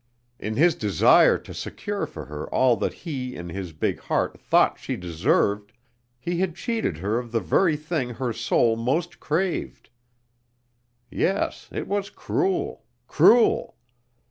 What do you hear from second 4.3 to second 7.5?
thought she deserved, he had cheated her of the